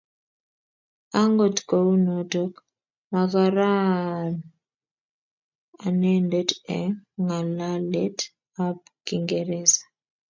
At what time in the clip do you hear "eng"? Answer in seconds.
6.77-6.99